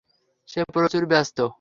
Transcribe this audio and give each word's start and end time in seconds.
সে 0.49 0.61
প্রচুর 0.73 1.03
ব্যস্ত। 1.05 1.37